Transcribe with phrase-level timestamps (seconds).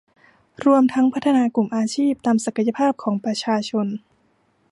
[0.65, 3.87] รวมทั้งพัฒนากลุ่มอาชีพตามศักยภาพของประชาชน